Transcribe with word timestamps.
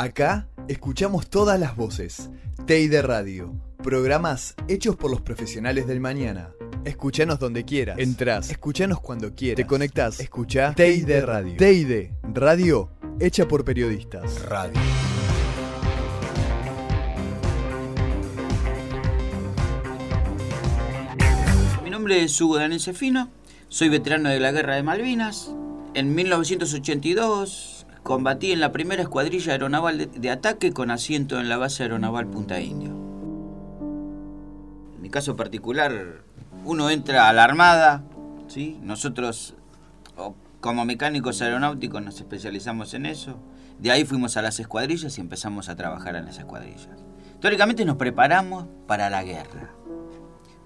Acá 0.00 0.48
escuchamos 0.66 1.28
todas 1.28 1.60
las 1.60 1.76
voces. 1.76 2.30
Teide 2.66 3.02
Radio. 3.02 3.52
Programas 3.82 4.54
hechos 4.66 4.96
por 4.96 5.10
los 5.10 5.20
profesionales 5.20 5.86
del 5.86 6.00
mañana. 6.00 6.54
Escuchanos 6.86 7.38
donde 7.38 7.66
quieras. 7.66 7.98
Entrás. 7.98 8.48
Escuchanos 8.48 8.98
cuando 9.02 9.34
quieras. 9.34 9.56
Te 9.56 9.66
conectás. 9.66 10.18
Escucha 10.18 10.72
Teide 10.74 11.20
Radio. 11.20 11.54
Teide 11.58 12.14
Radio 12.22 12.88
hecha 13.20 13.46
por 13.46 13.62
periodistas. 13.62 14.40
Radio. 14.40 14.80
Mi 21.84 21.90
nombre 21.90 22.24
es 22.24 22.40
Hugo 22.40 22.56
Danese 22.56 22.94
Fino. 22.94 23.28
Soy 23.68 23.90
veterano 23.90 24.30
de 24.30 24.40
la 24.40 24.50
Guerra 24.50 24.76
de 24.76 24.82
Malvinas. 24.82 25.52
En 25.92 26.14
1982 26.14 27.69
combatí 28.02 28.52
en 28.52 28.60
la 28.60 28.72
primera 28.72 29.02
escuadrilla 29.02 29.52
aeronaval 29.52 30.10
de, 30.10 30.30
ataque 30.30 30.72
con 30.72 30.90
asiento 30.90 31.38
en 31.38 31.48
la 31.48 31.56
base 31.56 31.82
aeronaval 31.82 32.26
Punta 32.26 32.60
Indio. 32.60 32.90
En 34.94 35.02
mi 35.02 35.10
caso 35.10 35.36
particular, 35.36 36.22
uno 36.64 36.90
entra 36.90 37.28
a 37.28 37.32
la 37.32 37.44
Armada, 37.44 38.04
¿sí? 38.48 38.78
nosotros 38.82 39.54
como 40.60 40.84
mecánicos 40.84 41.40
aeronáuticos 41.40 42.02
nos 42.02 42.16
especializamos 42.16 42.92
en 42.94 43.06
eso. 43.06 43.38
De 43.78 43.90
ahí 43.90 44.04
fuimos 44.04 44.36
a 44.36 44.42
las 44.42 44.60
escuadrillas 44.60 45.16
y 45.16 45.20
empezamos 45.22 45.70
a 45.70 45.76
trabajar 45.76 46.16
en 46.16 46.26
las 46.26 46.38
escuadrillas. 46.38 46.88
Teóricamente 47.40 47.84
nos 47.86 47.96
preparamos 47.96 48.66
para 48.86 49.08
la 49.08 49.24
guerra. 49.24 49.70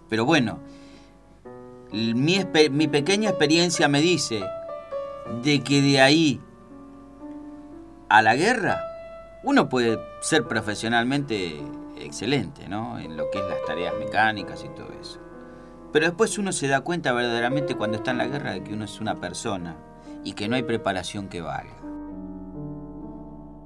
Pero 0.08 0.24
bueno, 0.24 0.58
mi 1.92 2.88
pequeña 2.88 3.30
experiencia 3.30 3.86
me 3.86 4.00
dice 4.00 4.42
de 5.44 5.60
que 5.60 5.80
de 5.80 6.00
ahí 6.00 6.40
a 8.08 8.22
la 8.22 8.36
guerra 8.36 8.80
uno 9.44 9.68
puede 9.68 10.00
ser 10.22 10.48
profesionalmente 10.48 11.62
excelente, 12.00 12.66
¿no? 12.66 12.98
En 12.98 13.16
lo 13.16 13.30
que 13.30 13.38
es 13.38 13.44
las 13.44 13.62
tareas 13.66 13.94
mecánicas 13.98 14.64
y 14.64 14.68
todo 14.70 14.88
eso. 15.00 15.20
Pero 15.92 16.06
después 16.06 16.38
uno 16.38 16.50
se 16.50 16.66
da 16.66 16.80
cuenta 16.80 17.12
verdaderamente 17.12 17.74
cuando 17.76 17.98
está 17.98 18.10
en 18.10 18.18
la 18.18 18.26
guerra 18.26 18.52
de 18.52 18.64
que 18.64 18.72
uno 18.72 18.84
es 18.86 19.00
una 19.00 19.20
persona 19.20 19.76
y 20.24 20.32
que 20.32 20.48
no 20.48 20.56
hay 20.56 20.62
preparación 20.62 21.28
que 21.28 21.42
valga. 21.42 21.76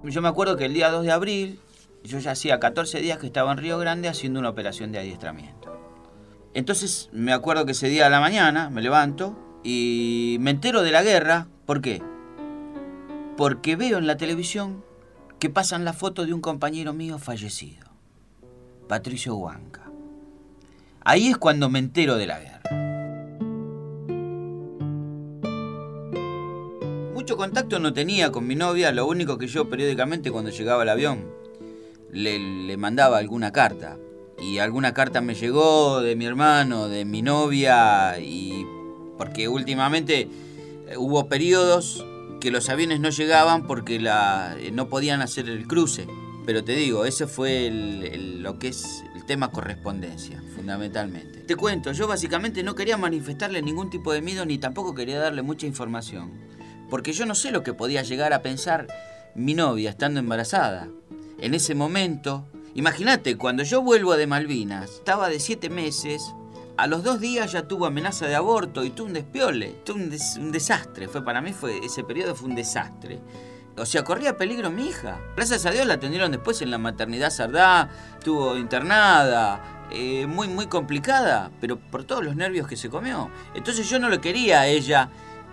Yo 0.02 0.20
me 0.20 0.28
acuerdo 0.28 0.56
que 0.56 0.64
el 0.64 0.74
día 0.74 0.90
2 0.90 1.04
de 1.04 1.12
abril, 1.12 1.60
yo 2.02 2.18
ya 2.18 2.32
hacía 2.32 2.58
14 2.58 3.00
días 3.00 3.18
que 3.18 3.26
estaba 3.26 3.52
en 3.52 3.58
Río 3.58 3.78
Grande 3.78 4.08
haciendo 4.08 4.40
una 4.40 4.50
operación 4.50 4.90
de 4.90 4.98
adiestramiento. 4.98 5.80
Entonces 6.54 7.08
me 7.12 7.32
acuerdo 7.32 7.66
que 7.66 7.72
ese 7.72 7.88
día 7.88 8.06
a 8.06 8.10
la 8.10 8.20
mañana 8.20 8.68
me 8.68 8.82
levanto 8.82 9.60
y 9.62 10.38
me 10.40 10.50
entero 10.50 10.82
de 10.82 10.90
la 10.90 11.02
guerra. 11.02 11.46
¿Por 11.66 11.80
qué? 11.80 12.02
Porque 13.38 13.76
veo 13.76 13.98
en 13.98 14.08
la 14.08 14.16
televisión 14.16 14.82
que 15.38 15.48
pasan 15.48 15.84
la 15.84 15.92
foto 15.92 16.26
de 16.26 16.34
un 16.34 16.40
compañero 16.40 16.92
mío 16.92 17.20
fallecido, 17.20 17.86
Patricio 18.88 19.36
Huanca. 19.36 19.88
Ahí 21.02 21.28
es 21.28 21.38
cuando 21.38 21.70
me 21.70 21.78
entero 21.78 22.16
de 22.16 22.26
la 22.26 22.40
guerra. 22.40 22.62
Mucho 27.14 27.36
contacto 27.36 27.78
no 27.78 27.92
tenía 27.92 28.32
con 28.32 28.44
mi 28.44 28.56
novia, 28.56 28.90
lo 28.90 29.06
único 29.06 29.38
que 29.38 29.46
yo 29.46 29.70
periódicamente 29.70 30.32
cuando 30.32 30.50
llegaba 30.50 30.82
al 30.82 30.88
avión 30.88 31.24
le, 32.10 32.40
le 32.40 32.76
mandaba 32.76 33.18
alguna 33.18 33.52
carta. 33.52 33.98
Y 34.42 34.58
alguna 34.58 34.94
carta 34.94 35.20
me 35.20 35.36
llegó 35.36 36.00
de 36.00 36.16
mi 36.16 36.26
hermano, 36.26 36.88
de 36.88 37.04
mi 37.04 37.22
novia, 37.22 38.18
y 38.18 38.66
porque 39.16 39.46
últimamente 39.46 40.28
eh, 40.88 40.96
hubo 40.96 41.28
periodos 41.28 42.04
que 42.40 42.50
los 42.50 42.68
aviones 42.68 43.00
no 43.00 43.10
llegaban 43.10 43.66
porque 43.66 44.00
la, 44.00 44.56
eh, 44.58 44.70
no 44.70 44.88
podían 44.88 45.22
hacer 45.22 45.48
el 45.48 45.66
cruce. 45.66 46.06
Pero 46.46 46.64
te 46.64 46.72
digo, 46.72 47.04
ese 47.04 47.26
fue 47.26 47.70
lo 47.70 48.58
que 48.58 48.68
es 48.68 49.04
el 49.14 49.24
tema 49.26 49.50
correspondencia, 49.50 50.42
fundamentalmente. 50.56 51.40
Te 51.40 51.56
cuento, 51.56 51.92
yo 51.92 52.08
básicamente 52.08 52.62
no 52.62 52.74
quería 52.74 52.96
manifestarle 52.96 53.60
ningún 53.60 53.90
tipo 53.90 54.12
de 54.12 54.22
miedo 54.22 54.46
ni 54.46 54.56
tampoco 54.56 54.94
quería 54.94 55.18
darle 55.18 55.42
mucha 55.42 55.66
información. 55.66 56.32
Porque 56.88 57.12
yo 57.12 57.26
no 57.26 57.34
sé 57.34 57.50
lo 57.50 57.62
que 57.62 57.74
podía 57.74 58.02
llegar 58.02 58.32
a 58.32 58.40
pensar 58.40 58.86
mi 59.34 59.52
novia 59.52 59.90
estando 59.90 60.20
embarazada. 60.20 60.88
En 61.38 61.52
ese 61.52 61.74
momento, 61.74 62.46
imagínate, 62.74 63.36
cuando 63.36 63.62
yo 63.62 63.82
vuelvo 63.82 64.16
de 64.16 64.26
Malvinas, 64.26 64.90
estaba 64.90 65.28
de 65.28 65.40
siete 65.40 65.68
meses, 65.68 66.22
a 66.78 66.86
los 66.86 67.02
dos 67.02 67.20
días 67.20 67.52
ya 67.52 67.66
tuvo 67.68 67.86
amenaza 67.86 68.26
de 68.26 68.36
aborto 68.36 68.84
y 68.84 68.90
tuvo 68.90 69.08
un 69.08 69.12
despiole, 69.12 69.80
tuvo 69.84 69.96
un, 69.98 70.10
des- 70.10 70.36
un 70.38 70.52
desastre. 70.52 71.08
Fue 71.08 71.24
para 71.24 71.40
mí 71.40 71.52
fue 71.52 71.78
ese 71.84 72.04
periodo 72.04 72.34
fue 72.34 72.48
un 72.48 72.54
desastre. 72.54 73.20
O 73.76 73.84
sea, 73.84 74.02
corría 74.04 74.36
peligro 74.36 74.70
mi 74.70 74.86
hija. 74.88 75.18
Gracias 75.36 75.66
a 75.66 75.70
Dios 75.70 75.86
la 75.86 75.94
atendieron 75.94 76.30
después 76.32 76.62
en 76.62 76.70
la 76.70 76.78
maternidad 76.78 77.30
Sardá, 77.30 77.88
estuvo 78.18 78.56
internada, 78.56 79.86
eh, 79.90 80.26
muy, 80.26 80.48
muy 80.48 80.66
complicada, 80.66 81.50
pero 81.60 81.78
por 81.78 82.04
todos 82.04 82.24
los 82.24 82.34
nervios 82.36 82.66
que 82.66 82.76
se 82.76 82.88
comió. 82.88 83.30
Entonces 83.54 83.88
yo 83.90 83.98
no 83.98 84.08
le 84.08 84.20
quería 84.20 84.60
a 84.60 84.66
ella 84.66 85.10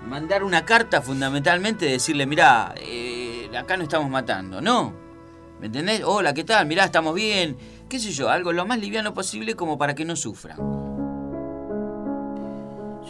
mandar 0.08 0.44
una 0.44 0.64
carta 0.66 1.02
fundamentalmente, 1.02 1.86
decirle, 1.86 2.26
mirá, 2.26 2.74
eh, 2.78 3.50
acá 3.58 3.78
no 3.78 3.84
estamos 3.84 4.10
matando. 4.10 4.62
No. 4.62 4.94
¿Me 5.60 5.68
entendés? 5.68 6.02
Hola, 6.04 6.34
¿qué 6.34 6.44
tal? 6.44 6.66
Mirá, 6.68 6.86
estamos 6.86 7.16
bien. 7.16 7.58
¿Qué 7.90 8.00
sé 8.00 8.12
yo? 8.12 8.30
Algo 8.30 8.52
lo 8.52 8.66
más 8.66 8.78
liviano 8.80 9.14
posible 9.14 9.56
como 9.56 9.78
para 9.78 9.96
que 9.96 10.04
no 10.06 10.16
sufran. 10.16 10.85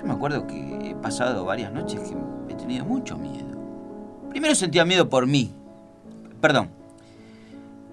Me 0.06 0.14
acuerdo 0.14 0.46
que 0.48 0.92
he 0.92 0.96
pasado 0.96 1.46
varias 1.46 1.74
noches 1.74 2.00
que 2.02 2.16
he 2.54 2.56
tenido 2.56 2.86
mucho 2.86 3.18
miedo. 3.18 3.58
Primero 4.30 4.54
sentía 4.56 4.86
miedo 4.86 5.10
por 5.10 5.26
mí. 5.28 5.54
Perdón. 6.42 6.70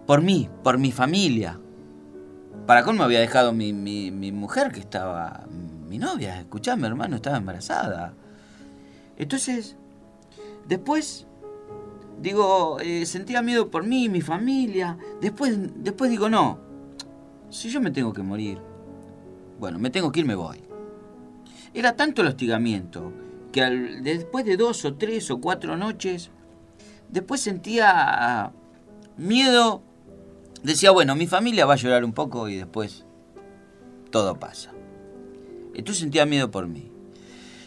Por 0.07 0.21
mí, 0.21 0.49
por 0.63 0.79
mi 0.79 0.93
familia. 0.93 1.59
Para 2.67 2.83
cómo 2.85 2.99
me 2.99 3.05
había 3.05 3.21
dejado 3.21 3.53
mi, 3.53 3.73
mi- 3.73 4.11
mi 4.11 4.31
mujer 4.33 4.73
que 4.73 4.81
estaba... 4.81 5.45
Mi 5.89 5.99
novia, 5.99 6.39
escuchame 6.41 6.87
hermano, 6.87 7.17
estaba 7.17 7.37
embarazada. 7.37 8.15
Entonces, 9.19 9.77
después, 10.67 11.27
digo, 12.21 12.79
eh, 12.81 13.05
sentía 13.05 13.43
miedo 13.43 13.71
por 13.71 13.85
mí, 13.87 14.09
mi 14.09 14.23
familia. 14.23 14.97
Después, 15.21 15.59
después 15.85 16.11
digo, 16.11 16.31
no, 16.31 16.59
si 17.51 17.69
yo 17.69 17.81
me 17.81 17.91
tengo 17.91 18.13
que 18.15 18.23
morir, 18.23 18.59
bueno, 19.61 19.79
me 19.79 19.91
tengo 19.91 20.11
que 20.11 20.21
ir, 20.21 20.27
me 20.27 20.35
voy. 20.35 20.63
Era 21.75 21.97
tanto 21.97 22.23
el 22.23 22.29
hostigamiento 22.29 23.13
que 23.53 23.63
después 24.03 24.45
de 24.45 24.57
dos 24.57 24.85
o 24.85 24.95
tres 24.95 25.31
o 25.31 25.41
cuatro 25.41 25.77
noches, 25.77 26.31
después 27.09 27.41
sentía 27.41 28.53
miedo. 29.17 29.83
Decía, 30.63 30.91
bueno, 30.91 31.15
mi 31.15 31.27
familia 31.27 31.67
va 31.67 31.75
a 31.75 31.77
llorar 31.77 32.05
un 32.05 32.13
poco 32.13 32.49
y 32.49 32.57
después 32.57 33.05
todo 34.11 34.39
pasa. 34.39 34.73
Entonces 35.75 36.01
sentía 36.01 36.27
miedo 36.27 36.51
por 36.51 36.67
mí. 36.67 36.91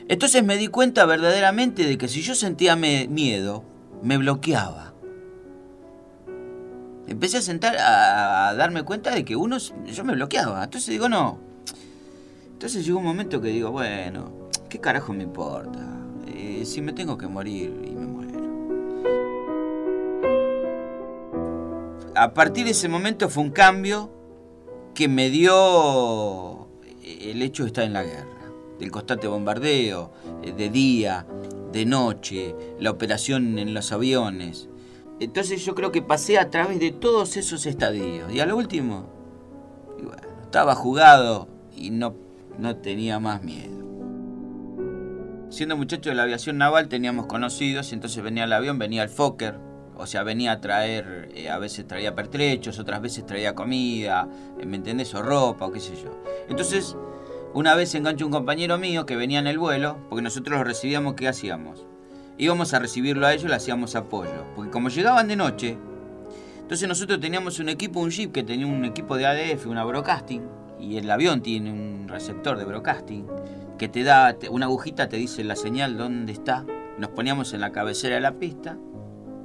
Entonces 0.07 0.43
me 0.43 0.57
di 0.57 0.67
cuenta 0.67 1.05
verdaderamente 1.05 1.85
de 1.85 1.97
que 1.97 2.07
si 2.07 2.21
yo 2.21 2.35
sentía 2.35 2.75
miedo, 2.75 3.63
me 4.03 4.17
bloqueaba. 4.17 4.93
Empecé 7.07 7.37
a 7.37 7.41
sentar 7.41 7.77
a, 7.77 8.49
a 8.49 8.55
darme 8.55 8.83
cuenta 8.83 9.13
de 9.13 9.25
que 9.25 9.35
uno, 9.35 9.57
yo 9.57 10.03
me 10.03 10.13
bloqueaba. 10.13 10.63
Entonces 10.63 10.89
digo, 10.89 11.09
no. 11.09 11.39
Entonces 12.55 12.85
llegó 12.85 12.99
un 12.99 13.05
momento 13.05 13.41
que 13.41 13.49
digo, 13.49 13.69
bueno, 13.69 14.31
¿qué 14.69 14.79
carajo 14.79 15.11
me 15.11 15.23
importa? 15.23 15.77
Eh, 16.25 16.63
si 16.63 16.81
me 16.81 16.93
tengo 16.93 17.17
que 17.17 17.27
morir 17.27 17.83
y 17.85 17.91
me 17.91 18.07
muero. 18.07 18.45
A 22.15 22.33
partir 22.33 22.63
de 22.63 22.71
ese 22.71 22.87
momento 22.87 23.27
fue 23.27 23.43
un 23.43 23.49
cambio 23.49 24.09
que 24.93 25.09
me 25.09 25.29
dio 25.29 26.69
el 27.03 27.41
hecho 27.41 27.63
de 27.63 27.67
estar 27.67 27.83
en 27.83 27.91
la 27.91 28.03
guerra, 28.03 28.49
del 28.79 28.89
constante 28.89 29.27
bombardeo, 29.27 30.13
eh, 30.41 30.53
de 30.53 30.69
día, 30.69 31.27
de 31.73 31.85
noche, 31.85 32.55
la 32.79 32.89
operación 32.89 33.59
en 33.59 33.73
los 33.73 33.91
aviones. 33.91 34.69
Entonces 35.19 35.65
yo 35.65 35.75
creo 35.75 35.91
que 35.91 36.01
pasé 36.01 36.39
a 36.39 36.49
través 36.49 36.79
de 36.79 36.91
todos 36.91 37.35
esos 37.35 37.65
estadios. 37.65 38.31
Y 38.31 38.39
al 38.39 38.53
último, 38.53 39.09
y 39.99 40.03
bueno, 40.03 40.23
estaba 40.41 40.73
jugado 40.73 41.49
y 41.75 41.89
no, 41.89 42.24
no 42.57 42.75
tenía 42.77 43.19
más 43.19 43.43
miedo. 43.43 43.75
Siendo 45.49 45.77
muchacho 45.77 46.09
de 46.09 46.15
la 46.15 46.23
aviación 46.23 46.57
naval 46.57 46.89
teníamos 46.89 47.27
conocidos, 47.27 47.93
entonces 47.93 48.21
venía 48.23 48.43
el 48.45 48.53
avión, 48.53 48.79
venía 48.79 49.03
el 49.03 49.09
Fokker, 49.09 49.55
o 49.95 50.05
sea, 50.05 50.23
venía 50.23 50.53
a 50.53 50.61
traer, 50.61 51.29
eh, 51.33 51.49
a 51.49 51.57
veces 51.57 51.87
traía 51.87 52.15
pertrechos, 52.15 52.79
otras 52.79 53.01
veces 53.01 53.25
traía 53.25 53.55
comida, 53.55 54.27
eh, 54.59 54.65
¿me 54.65 54.75
entendés? 54.75 55.13
O 55.13 55.21
ropa, 55.21 55.65
o 55.65 55.71
qué 55.71 55.79
sé 55.79 55.95
yo. 55.95 56.21
Entonces, 56.49 56.97
una 57.53 57.75
vez 57.75 57.95
enganchó 57.95 58.25
un 58.25 58.31
compañero 58.31 58.77
mío 58.77 59.05
que 59.05 59.15
venía 59.15 59.39
en 59.39 59.47
el 59.47 59.57
vuelo, 59.57 59.97
porque 60.09 60.21
nosotros 60.21 60.57
lo 60.57 60.63
recibíamos, 60.65 61.13
¿qué 61.13 61.27
hacíamos? 61.27 61.85
Íbamos 62.37 62.73
a 62.73 62.79
recibirlo 62.79 63.25
a 63.25 63.33
ellos, 63.33 63.49
le 63.49 63.55
hacíamos 63.55 63.95
apoyo. 63.95 64.45
Porque 64.55 64.71
como 64.71 64.89
llegaban 64.89 65.29
de 65.29 65.37
noche, 65.37 65.77
entonces 66.59 66.89
nosotros 66.89 67.21
teníamos 67.21 67.59
un 67.59 67.69
equipo, 67.69 68.01
un 68.01 68.09
jeep 68.09 68.33
que 68.33 68.43
tenía 68.43 68.67
un 68.67 68.83
equipo 68.83 69.15
de 69.15 69.25
ADF, 69.25 69.67
una 69.67 69.85
broadcasting, 69.85 70.43
y 70.79 70.97
el 70.97 71.09
avión 71.09 71.41
tiene 71.41 71.71
un 71.71 72.07
receptor 72.07 72.57
de 72.57 72.65
broadcasting 72.65 73.27
que 73.77 73.87
te 73.87 74.03
da 74.03 74.35
una 74.49 74.65
agujita, 74.65 75.09
te 75.09 75.17
dice 75.17 75.43
la 75.43 75.55
señal 75.55 75.97
dónde 75.97 76.31
está. 76.31 76.65
Nos 76.97 77.09
poníamos 77.09 77.53
en 77.53 77.61
la 77.61 77.71
cabecera 77.71 78.15
de 78.15 78.21
la 78.21 78.39
pista, 78.39 78.77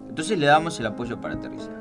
entonces 0.08 0.38
le 0.38 0.46
dábamos 0.46 0.78
el 0.80 0.86
apoyo 0.86 1.20
para 1.20 1.34
aterrizar. 1.34 1.80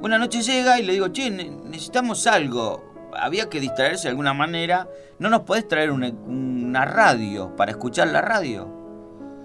Una 0.00 0.18
noche 0.18 0.42
llega 0.42 0.78
y 0.78 0.84
le 0.84 0.92
digo, 0.92 1.08
che, 1.08 1.30
necesitamos 1.30 2.26
algo. 2.26 2.92
Había 3.16 3.48
que 3.48 3.60
distraerse 3.60 4.04
de 4.04 4.10
alguna 4.10 4.34
manera. 4.34 4.88
¿No 5.18 5.30
nos 5.30 5.42
podés 5.42 5.66
traer 5.66 5.90
una, 5.90 6.10
una 6.10 6.84
radio 6.84 7.56
para 7.56 7.70
escuchar 7.70 8.08
la 8.08 8.20
radio? 8.20 8.66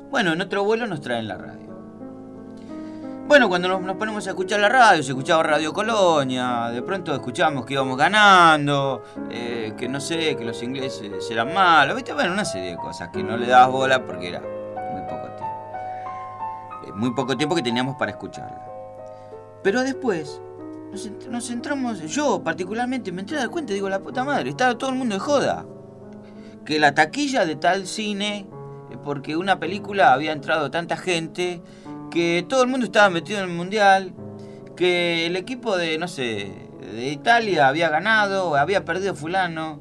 Bueno, 0.10 0.34
en 0.34 0.42
otro 0.42 0.64
vuelo 0.64 0.86
nos 0.88 1.02
traen 1.02 1.28
la 1.28 1.38
radio. 1.38 1.69
Bueno, 3.30 3.48
cuando 3.48 3.68
nos, 3.68 3.96
ponemos 3.96 4.26
a 4.26 4.32
escuchar 4.32 4.60
la 4.60 4.70
radio, 4.70 5.04
se 5.04 5.12
escuchaba 5.12 5.44
Radio 5.44 5.72
Colonia, 5.72 6.72
de 6.72 6.82
pronto 6.82 7.14
escuchábamos 7.14 7.64
que 7.64 7.74
íbamos 7.74 7.96
ganando, 7.96 9.04
eh, 9.30 9.74
que 9.78 9.88
no 9.88 10.02
sé, 10.02 10.36
que 10.36 10.44
los 10.44 10.64
ingleses 10.64 11.30
eran 11.30 11.54
malos, 11.54 11.96
¿viste? 11.96 12.12
Bueno, 12.12 12.34
una 12.34 12.44
serie 12.44 12.72
de 12.72 12.78
cosas 12.78 13.10
que 13.10 13.22
no 13.22 13.38
le 13.38 13.46
dabas 13.46 13.72
bola 13.72 14.04
porque 14.04 14.30
era 14.30 14.42
muy 14.42 15.02
poco 15.04 15.28
tiempo. 15.28 16.88
Eh, 16.88 16.92
muy 16.96 17.14
poco 17.14 17.38
tiempo 17.38 17.54
que 17.54 17.62
teníamos 17.62 17.98
para 17.98 18.10
escucharla. 18.10 18.66
Pero 19.62 19.84
después 19.84 20.42
nos, 20.92 21.08
nos 21.30 21.52
entramos, 21.52 22.00
yo 22.00 22.44
particularmente 22.44 23.12
me 23.12 23.22
entré 23.22 23.38
a 23.38 23.42
dar 23.42 23.50
cuenta, 23.52 23.74
digo, 23.74 23.90
la 23.90 24.00
puta 24.00 24.24
madre, 24.24 24.50
estaba 24.50 24.76
todo 24.76 24.90
el 24.90 24.96
mundo 24.96 25.14
de 25.14 25.20
joda. 25.20 25.68
Que 26.66 26.80
la 26.80 26.96
taquilla 26.96 27.46
de 27.46 27.58
tal 27.58 27.86
cine, 27.86 28.48
eh, 28.90 28.98
porque 29.04 29.38
una 29.38 29.60
película 29.60 30.14
había 30.14 30.32
entrado 30.32 30.72
tanta 30.72 30.98
gente 30.98 31.62
que 32.10 32.46
todo 32.48 32.64
el 32.64 32.70
mundo 32.70 32.86
estaba 32.86 33.10
metido 33.10 33.40
en 33.40 33.50
el 33.50 33.56
mundial, 33.56 34.14
que 34.76 35.26
el 35.26 35.36
equipo 35.36 35.78
de, 35.78 35.98
no 35.98 36.08
sé, 36.08 36.52
de 36.82 37.10
Italia 37.10 37.68
había 37.68 37.90
ganado, 37.90 38.56
había 38.56 38.86
perdido 38.86 39.16
fulano. 39.16 39.80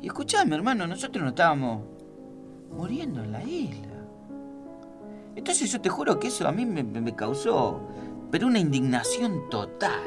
Y 0.00 0.06
escuchame, 0.06 0.54
hermano, 0.56 0.86
nosotros 0.86 1.22
no 1.22 1.30
estábamos 1.30 1.82
muriendo 2.70 3.22
en 3.22 3.32
la 3.32 3.42
isla. 3.42 3.88
Entonces 5.34 5.70
yo 5.70 5.80
te 5.80 5.88
juro 5.88 6.18
que 6.18 6.28
eso 6.28 6.46
a 6.46 6.52
mí 6.52 6.66
me, 6.66 7.14
causó, 7.14 7.80
pero 8.30 8.46
una 8.46 8.58
indignación 8.58 9.48
total. 9.50 10.02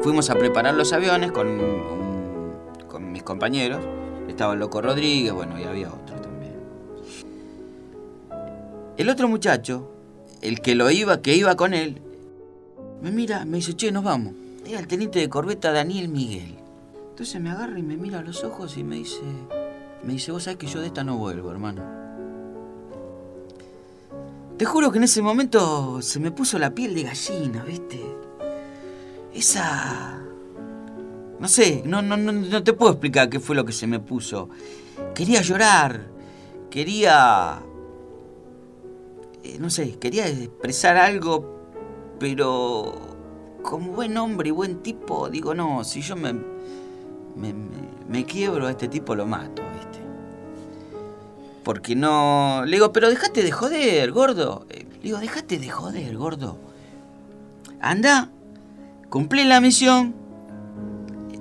Fuimos 0.00 0.30
a 0.30 0.34
preparar 0.34 0.74
los 0.74 0.92
aviones 0.92 1.32
con, 1.32 1.58
con 2.88 3.12
mis 3.12 3.22
compañeros. 3.22 3.80
Estaba 4.28 4.54
el 4.54 4.60
Loco 4.60 4.82
Rodríguez, 4.82 5.32
bueno, 5.32 5.58
y 5.58 5.64
había 5.64 5.88
otro. 5.88 6.07
El 8.98 9.08
otro 9.10 9.28
muchacho, 9.28 9.88
el 10.42 10.60
que 10.60 10.74
lo 10.74 10.90
iba, 10.90 11.22
que 11.22 11.36
iba 11.36 11.56
con 11.56 11.72
él, 11.72 12.02
me 13.00 13.12
mira, 13.12 13.44
me 13.44 13.58
dice, 13.58 13.76
che, 13.76 13.92
nos 13.92 14.02
vamos. 14.02 14.34
Era 14.66 14.80
el 14.80 14.88
teniente 14.88 15.20
de 15.20 15.28
corbeta 15.28 15.70
Daniel 15.70 16.08
Miguel. 16.08 16.56
Entonces 17.10 17.40
me 17.40 17.50
agarra 17.50 17.78
y 17.78 17.82
me 17.84 17.96
mira 17.96 18.18
a 18.18 18.22
los 18.22 18.42
ojos 18.42 18.76
y 18.76 18.82
me 18.82 18.96
dice, 18.96 19.20
me 20.02 20.14
dice, 20.14 20.32
vos 20.32 20.42
sabés 20.42 20.58
que 20.58 20.66
yo 20.66 20.80
de 20.80 20.88
esta 20.88 21.04
no 21.04 21.16
vuelvo, 21.16 21.52
hermano. 21.52 21.80
Te 24.56 24.64
juro 24.64 24.90
que 24.90 24.98
en 24.98 25.04
ese 25.04 25.22
momento 25.22 26.02
se 26.02 26.18
me 26.18 26.32
puso 26.32 26.58
la 26.58 26.74
piel 26.74 26.92
de 26.96 27.04
gallina, 27.04 27.62
¿viste? 27.62 28.04
Esa... 29.32 30.18
No 31.38 31.46
sé, 31.46 31.84
no, 31.86 32.02
no, 32.02 32.16
no, 32.16 32.32
no 32.32 32.64
te 32.64 32.72
puedo 32.72 32.90
explicar 32.90 33.28
qué 33.28 33.38
fue 33.38 33.54
lo 33.54 33.64
que 33.64 33.72
se 33.72 33.86
me 33.86 34.00
puso. 34.00 34.48
Quería 35.14 35.40
llorar, 35.40 36.08
quería 36.68 37.62
eh, 39.44 39.58
no 39.58 39.70
sé, 39.70 39.98
quería 39.98 40.26
expresar 40.28 40.96
algo, 40.96 41.58
pero 42.18 42.94
como 43.62 43.92
buen 43.92 44.16
hombre 44.16 44.48
y 44.48 44.52
buen 44.52 44.82
tipo, 44.82 45.28
digo, 45.28 45.54
no, 45.54 45.84
si 45.84 46.00
yo 46.00 46.16
me, 46.16 46.34
me, 48.08 48.24
quiebro 48.24 48.66
a 48.66 48.70
este 48.70 48.88
tipo 48.88 49.14
lo 49.14 49.26
mato, 49.26 49.62
¿viste? 49.74 49.98
Porque 51.62 51.94
no... 51.94 52.62
Le 52.64 52.72
digo, 52.72 52.92
pero 52.92 53.08
dejate 53.10 53.42
de 53.42 53.52
joder, 53.52 54.10
gordo. 54.10 54.66
Eh, 54.70 54.86
le 54.94 55.02
digo, 55.02 55.18
dejate 55.18 55.58
de 55.58 55.68
joder, 55.68 56.16
gordo. 56.16 56.58
Anda, 57.80 58.30
cumplí 59.10 59.44
la 59.44 59.60
misión 59.60 60.14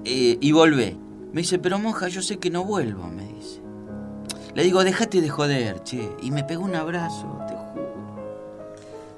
eh, 0.06 0.38
y 0.40 0.52
volvé. 0.52 0.98
Me 1.32 1.42
dice, 1.42 1.60
pero 1.60 1.80
monja, 1.80 2.08
yo 2.10 2.22
sé 2.22 2.38
que 2.38 2.50
no 2.50 2.64
vuelvo, 2.66 3.08
me 3.08 3.26
dice. 3.26 3.62
Le 4.54 4.64
digo, 4.64 4.84
dejate 4.84 5.22
de 5.22 5.30
joder, 5.30 5.84
che. 5.84 6.10
Y 6.22 6.32
me 6.32 6.44
pegó 6.44 6.64
un 6.64 6.76
abrazo, 6.76 7.40
te 7.48 7.54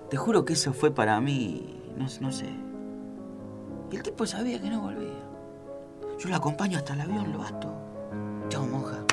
te 0.09 0.17
juro 0.17 0.43
que 0.43 0.53
eso 0.53 0.73
fue 0.73 0.91
para 0.91 1.21
mí, 1.21 1.79
no, 1.95 2.31
sé. 2.31 2.49
Y 3.91 3.95
el 3.95 4.03
tipo 4.03 4.25
sabía 4.25 4.59
que 4.59 4.69
no 4.69 4.81
volvía. 4.81 5.23
Yo 6.17 6.29
lo 6.29 6.35
acompaño 6.35 6.77
hasta 6.77 6.93
el 6.93 7.01
avión, 7.01 7.31
lo 7.31 7.39
basto. 7.39 7.71
Chao, 8.49 8.65
monja. 8.65 9.05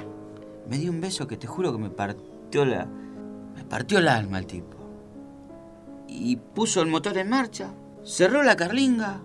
Me 0.69 0.78
dio 0.78 0.90
un 0.90 1.00
beso 1.00 1.26
que 1.26 1.37
te 1.37 1.46
juro 1.46 1.72
que 1.72 1.78
me 1.78 1.90
partió 1.90 2.64
la. 2.64 2.87
Me 3.54 3.64
partió 3.64 3.98
el 3.98 4.08
alma 4.08 4.38
el 4.38 4.46
tipo. 4.46 4.76
Y 6.08 6.37
puso 6.37 6.82
el 6.82 6.88
motor 6.88 7.16
en 7.19 7.28
marcha. 7.28 7.72
Cerró 8.04 8.43
la 8.43 8.56
carlinga. 8.56 9.20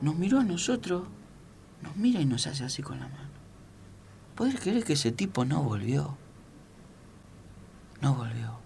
Nos 0.00 0.16
miró 0.16 0.40
a 0.40 0.44
nosotros. 0.44 1.04
Nos 1.80 1.96
mira 1.96 2.20
y 2.20 2.26
nos 2.26 2.46
hace 2.46 2.64
así 2.64 2.82
con 2.82 3.00
la 3.00 3.08
mano. 3.08 3.30
¿Podés 4.34 4.60
creer 4.60 4.84
que 4.84 4.94
ese 4.94 5.12
tipo 5.12 5.44
no 5.44 5.62
volvió? 5.62 6.16
No 8.00 8.14
volvió. 8.14 8.61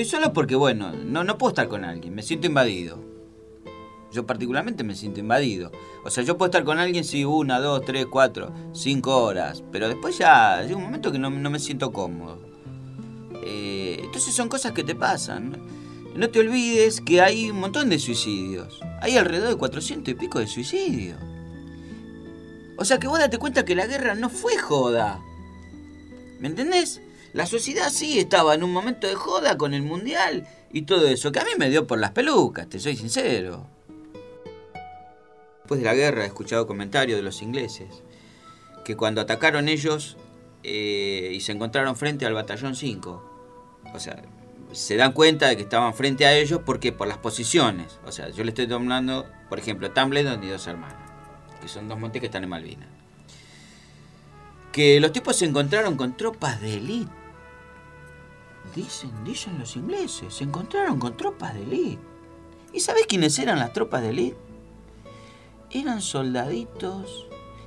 Estoy 0.00 0.18
solo 0.18 0.32
porque, 0.32 0.56
bueno, 0.56 0.92
no, 0.92 1.24
no 1.24 1.36
puedo 1.36 1.50
estar 1.50 1.68
con 1.68 1.84
alguien, 1.84 2.14
me 2.14 2.22
siento 2.22 2.46
invadido. 2.46 3.04
Yo 4.10 4.26
particularmente 4.26 4.82
me 4.82 4.94
siento 4.94 5.20
invadido. 5.20 5.70
O 6.06 6.10
sea, 6.10 6.24
yo 6.24 6.38
puedo 6.38 6.48
estar 6.48 6.64
con 6.64 6.78
alguien 6.78 7.04
si 7.04 7.26
una, 7.26 7.60
dos, 7.60 7.84
tres, 7.84 8.06
cuatro, 8.06 8.50
cinco 8.72 9.22
horas, 9.22 9.62
pero 9.70 9.88
después 9.88 10.16
ya 10.16 10.62
llega 10.62 10.78
un 10.78 10.84
momento 10.84 11.12
que 11.12 11.18
no, 11.18 11.30
me 11.30 11.58
siento 11.58 11.92
cómodo. 11.92 12.40
Eh, 13.44 14.00
entonces 14.02 14.32
son 14.32 14.48
cosas 14.48 14.72
que 14.72 14.84
te 14.84 14.94
pasan. 14.94 15.58
No 16.16 16.30
te 16.30 16.40
olvides 16.40 17.02
que 17.02 17.20
hay 17.20 17.50
un 17.50 17.60
montón 17.60 17.90
de 17.90 17.98
suicidios. 17.98 18.80
Hay 19.02 19.18
alrededor 19.18 19.50
de 19.50 19.56
400 19.56 20.12
y 20.12 20.14
pico 20.14 20.38
de 20.38 20.46
suicidios. 20.46 21.18
O 22.78 22.86
sea 22.86 22.98
que 22.98 23.06
vos 23.06 23.18
date 23.18 23.36
cuenta 23.36 23.66
que 23.66 23.74
la 23.74 23.86
guerra 23.86 24.14
no 24.14 24.30
fue 24.30 24.56
joda. 24.56 25.20
¿Me 26.38 26.48
entendés? 26.48 27.02
La 27.32 27.46
sociedad 27.46 27.90
sí 27.90 28.18
estaba 28.18 28.54
en 28.54 28.64
un 28.64 28.72
momento 28.72 29.06
de 29.06 29.14
joda 29.14 29.56
con 29.56 29.72
el 29.72 29.82
mundial 29.82 30.48
y 30.72 30.82
todo 30.82 31.06
eso, 31.06 31.30
que 31.30 31.38
a 31.38 31.44
mí 31.44 31.50
me 31.58 31.70
dio 31.70 31.86
por 31.86 31.98
las 31.98 32.10
pelucas, 32.10 32.68
te 32.68 32.80
soy 32.80 32.96
sincero. 32.96 33.66
Después 35.58 35.80
de 35.80 35.86
la 35.86 35.94
guerra 35.94 36.24
he 36.24 36.26
escuchado 36.26 36.66
comentarios 36.66 37.16
de 37.16 37.22
los 37.22 37.40
ingleses, 37.42 38.02
que 38.84 38.96
cuando 38.96 39.20
atacaron 39.20 39.68
ellos 39.68 40.16
eh, 40.64 41.30
y 41.32 41.40
se 41.40 41.52
encontraron 41.52 41.94
frente 41.94 42.26
al 42.26 42.34
batallón 42.34 42.74
5, 42.74 43.22
o 43.94 44.00
sea, 44.00 44.22
se 44.72 44.96
dan 44.96 45.12
cuenta 45.12 45.48
de 45.48 45.56
que 45.56 45.62
estaban 45.62 45.94
frente 45.94 46.26
a 46.26 46.36
ellos 46.36 46.60
porque 46.66 46.90
por 46.90 47.06
las 47.06 47.18
posiciones. 47.18 48.00
O 48.04 48.10
sea, 48.10 48.30
yo 48.30 48.42
le 48.42 48.50
estoy 48.50 48.66
nombrando, 48.66 49.26
por 49.48 49.60
ejemplo, 49.60 49.92
Tumbledon 49.92 50.42
y 50.42 50.48
dos 50.48 50.66
hermanos, 50.66 50.98
que 51.60 51.68
son 51.68 51.88
dos 51.88 51.98
montes 51.98 52.20
que 52.20 52.26
están 52.26 52.42
en 52.42 52.50
Malvinas. 52.50 52.88
Que 54.72 54.98
los 54.98 55.12
tipos 55.12 55.36
se 55.36 55.44
encontraron 55.44 55.96
con 55.96 56.16
tropas 56.16 56.60
de 56.60 56.74
élite 56.74 57.19
Dicen, 58.74 59.10
dicen 59.24 59.58
los 59.58 59.76
ingleses, 59.76 60.34
se 60.34 60.44
encontraron 60.44 60.98
con 60.98 61.16
tropas 61.16 61.54
de 61.54 61.62
élite. 61.62 62.02
¿Y 62.72 62.80
sabes 62.80 63.06
quiénes 63.06 63.38
eran 63.38 63.58
las 63.58 63.72
tropas 63.72 64.02
de 64.02 64.10
élite? 64.10 64.36
Eran 65.70 66.00
soldaditos, 66.00 67.26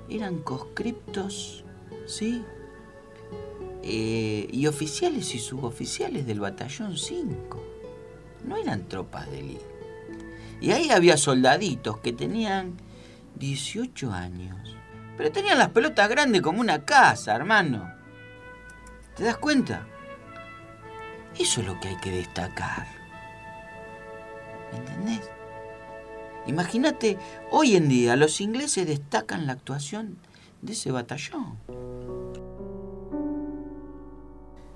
eran 0.10 0.40
conscriptos, 0.40 1.66
¿sí? 2.06 2.44
Eh, 3.82 4.48
y 4.50 4.68
oficiales 4.68 5.36
y 5.36 5.40
suboficiales 5.40 6.26
del 6.26 6.40
batallón 6.40 6.98
5. 6.98 7.64
No 8.46 8.56
eran 8.56 8.88
tropas 8.88 9.30
de 9.30 9.40
élite. 9.40 9.66
Y 10.62 10.72
ahí 10.72 10.90
había 10.90 11.18
soldaditos 11.18 11.98
que 11.98 12.14
tenían 12.14 12.78
18 13.36 14.12
años. 14.14 14.78
Pero 15.18 15.32
tenían 15.32 15.58
las 15.58 15.70
pelotas 15.70 16.08
grandes 16.08 16.42
como 16.42 16.62
una 16.62 16.86
casa, 16.86 17.36
hermano. 17.36 17.94
¿Te 19.16 19.26
das 19.26 19.38
cuenta? 19.38 19.86
Eso 21.38 21.62
es 21.62 21.68
lo 21.68 21.80
que 21.80 21.90
hay 21.90 21.98
que 21.98 22.12
destacar. 22.12 22.88
¿Me 24.72 24.78
entendés? 24.78 25.30
Imagínate, 26.46 27.18
hoy 27.52 27.76
en 27.76 27.90
día 27.90 28.16
los 28.16 28.42
ingleses 28.42 28.86
destacan 28.86 29.48
la 29.48 29.54
actuación 29.54 30.18
de 30.62 30.74
ese 30.74 30.92
batallón. 30.92 31.58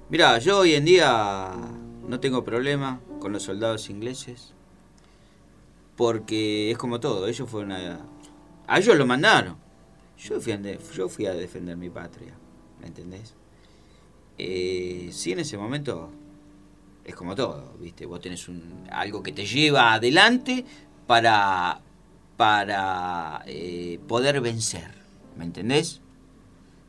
Mira, 0.09 0.39
yo 0.39 0.59
hoy 0.59 0.73
en 0.73 0.85
día 0.85 1.51
no 2.07 2.19
tengo 2.19 2.43
problema 2.43 3.01
con 3.19 3.33
los 3.33 3.43
soldados 3.43 3.89
ingleses. 3.89 4.53
Porque 5.95 6.71
es 6.71 6.77
como 6.77 6.99
todo, 6.99 7.27
ellos 7.27 7.49
fueron 7.49 7.71
a... 7.73 8.05
A 8.67 8.79
ellos 8.79 8.97
lo 8.97 9.05
mandaron. 9.05 9.57
Yo 10.17 10.39
fui 10.39 10.53
a, 10.53 10.59
yo 10.59 11.09
fui 11.09 11.25
a 11.25 11.33
defender 11.33 11.77
mi 11.77 11.89
patria, 11.89 12.33
¿me 12.79 12.87
entendés? 12.87 13.35
Eh, 14.37 15.09
sí, 15.11 15.31
en 15.31 15.39
ese 15.39 15.57
momento 15.57 16.11
es 17.07 17.15
como 17.15 17.33
todo, 17.33 17.73
¿viste? 17.79 18.05
Vos 18.05 18.21
tenés 18.21 18.47
un, 18.47 18.87
algo 18.91 19.23
que 19.23 19.31
te 19.31 19.47
lleva 19.47 19.93
adelante 19.93 20.63
para, 21.07 21.81
para 22.35 23.41
eh, 23.47 23.99
poder 24.07 24.41
vencer, 24.41 24.91
¿me 25.35 25.45
entendés? 25.45 26.01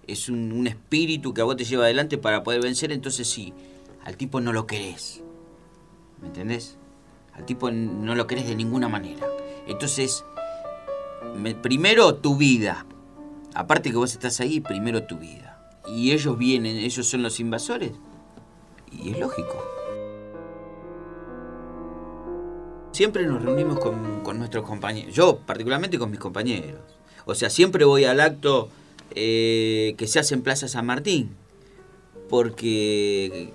es 0.09 0.29
un, 0.31 0.67
espíritu 0.67 1.35
que 1.35 1.43
a 1.43 1.45
vos 1.45 1.57
te 1.57 1.65
lleva 1.65 1.85
adelante 1.85 2.19
para 2.19 2.43
poder 2.43 2.63
vencer, 2.63 2.91
entonces 2.93 3.29
sí, 3.29 3.53
al 4.05 4.17
tipo 4.17 4.41
no 4.41 4.53
lo 4.53 4.67
querés. 4.67 5.23
¿Me 6.21 6.29
entendés? 6.29 6.79
Al 7.35 7.45
tipo 7.45 7.71
no 7.71 8.15
lo 8.15 8.27
querés 8.27 8.49
de 8.49 8.57
ninguna 8.57 8.89
manera. 8.89 9.29
Entonces, 9.67 10.25
primero 11.63 12.17
tu 12.17 12.37
vida. 12.37 12.87
Aparte 13.55 13.91
que 13.91 13.97
vos 13.97 14.13
estás 14.13 14.41
ahí, 14.41 14.61
primero 14.61 15.05
tu 15.05 15.19
vida. 15.19 15.71
Y 15.87 16.13
ellos 16.13 16.39
vienen, 16.39 16.77
ellos 16.77 17.07
son 17.07 17.23
los 17.23 17.39
invasores. 17.39 17.93
Y 18.91 19.11
es 19.11 19.19
lógico. 19.19 19.63
Siempre 22.99 23.25
nos 23.29 23.41
reunimos 23.41 23.79
con, 23.79 24.25
con 24.25 24.41
nuestros 24.41 24.65
compañeros. 24.65 25.15
Yo, 25.15 25.39
particularmente 25.47 26.01
con 26.01 26.11
mis 26.11 26.19
compañeros. 26.19 26.81
O 27.27 27.35
sea, 27.37 27.49
siempre 27.49 27.85
voy 27.85 28.03
al 28.03 28.19
acto 28.19 28.71
eh, 29.15 29.95
que 29.97 30.09
se 30.09 30.19
hace 30.19 30.35
en 30.35 30.43
Plaza 30.43 30.67
San 30.67 30.85
Martín. 30.85 31.31
Porque 32.29 33.53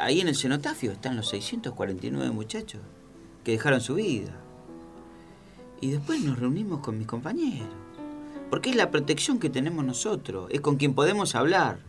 ahí 0.00 0.22
en 0.22 0.28
el 0.28 0.34
cenotafio 0.34 0.92
están 0.92 1.14
los 1.14 1.28
649 1.28 2.30
muchachos 2.30 2.80
que 3.44 3.50
dejaron 3.50 3.82
su 3.82 3.96
vida. 3.96 4.34
Y 5.82 5.90
después 5.90 6.22
nos 6.22 6.38
reunimos 6.38 6.80
con 6.80 6.96
mis 6.96 7.06
compañeros. 7.06 7.68
Porque 8.48 8.70
es 8.70 8.76
la 8.76 8.90
protección 8.90 9.38
que 9.38 9.50
tenemos 9.50 9.84
nosotros, 9.84 10.48
es 10.50 10.62
con 10.62 10.76
quien 10.76 10.94
podemos 10.94 11.34
hablar. 11.34 11.80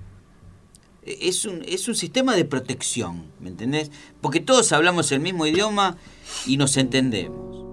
Es 1.08 1.46
un, 1.46 1.64
es 1.66 1.88
un 1.88 1.96
sistema 1.96 2.36
de 2.36 2.44
protección, 2.44 3.26
¿me 3.40 3.50
entendés? 3.50 3.92
Porque 4.20 4.42
todos 4.42 4.72
hablamos 4.74 5.12
el 5.12 5.22
mismo 5.22 5.46
idioma 5.46 5.98
y 6.46 6.58
nos 6.58 6.76
entendemos. 6.76 7.66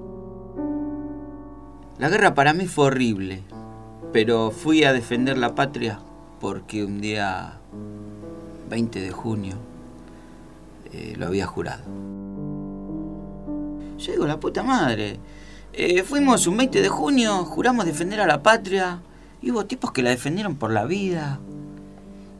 La 1.98 2.08
guerra 2.08 2.34
para 2.34 2.52
mí 2.52 2.66
fue 2.66 2.86
horrible, 2.86 3.42
pero 4.12 4.50
fui 4.50 4.84
a 4.84 4.92
defender 4.92 5.36
la 5.36 5.54
patria 5.54 6.00
porque 6.40 6.84
un 6.84 7.00
día 7.00 7.58
20 8.70 9.00
de 9.00 9.10
junio 9.10 9.56
eh, 10.92 11.14
lo 11.16 11.26
había 11.26 11.46
jurado. 11.46 11.82
Yo 13.98 14.26
la 14.26 14.38
puta 14.38 14.62
madre. 14.62 15.18
Eh, 15.72 16.02
fuimos 16.02 16.46
un 16.46 16.56
20 16.56 16.82
de 16.82 16.88
junio, 16.88 17.44
juramos 17.44 17.84
defender 17.84 18.20
a 18.20 18.26
la 18.26 18.42
patria, 18.42 19.00
y 19.42 19.50
hubo 19.50 19.66
tipos 19.66 19.92
que 19.92 20.02
la 20.02 20.10
defendieron 20.10 20.56
por 20.56 20.70
la 20.70 20.84
vida, 20.84 21.40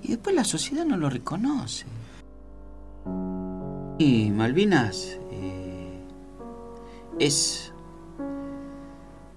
y 0.04 0.08
después 0.08 0.36
la 0.36 0.44
sociedad 0.44 0.84
no 0.84 0.96
lo 0.96 1.08
reconoce. 1.08 1.86
Y 3.98 4.30
Malvinas 4.30 5.18
eh, 5.30 5.98
es 7.18 7.72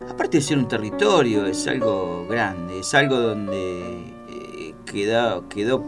aparte 0.09 0.37
de 0.37 0.43
ser 0.43 0.57
un 0.57 0.67
territorio, 0.67 1.45
es 1.45 1.67
algo 1.67 2.27
grande, 2.27 2.79
es 2.79 2.93
algo 2.93 3.17
donde 3.17 3.79
eh, 4.29 4.75
quedó, 4.85 5.47
quedó 5.47 5.83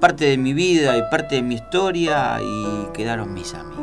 parte 0.00 0.26
de 0.26 0.38
mi 0.38 0.52
vida 0.52 0.96
y 0.96 1.02
parte 1.10 1.36
de 1.36 1.42
mi 1.42 1.56
historia 1.56 2.38
y 2.40 2.86
quedaron 2.92 3.34
mis 3.34 3.52
amigos. 3.54 3.80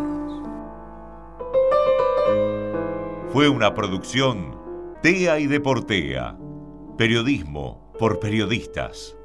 Fue 3.33 3.49
una 3.49 3.73
producción 3.75 4.57
TEA 5.03 5.39
y 5.39 5.47
Deportea. 5.47 6.37
Periodismo 6.97 7.93
por 7.99 8.19
periodistas. 8.19 9.16